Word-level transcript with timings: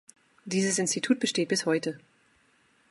Dieses 0.45 0.79
Institut 0.79 1.19
besteht 1.19 1.49
bis 1.49 1.67
heute. 1.67 1.99